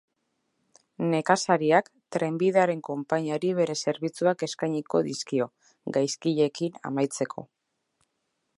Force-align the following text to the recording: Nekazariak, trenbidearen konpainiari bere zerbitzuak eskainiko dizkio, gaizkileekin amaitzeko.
Nekazariak, 1.09 1.91
trenbidearen 2.15 2.79
konpainiari 2.87 3.51
bere 3.59 3.75
zerbitzuak 3.91 4.47
eskainiko 4.49 5.03
dizkio, 5.11 5.47
gaizkileekin 5.99 6.81
amaitzeko. 6.91 7.47